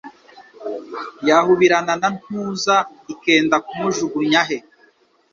Yahubirana 1.27 1.93
na 2.01 2.09
Ntuza, 2.17 2.75
Ikenda 3.13 3.57
kumujugunya 3.65 4.41
he, 4.47 4.57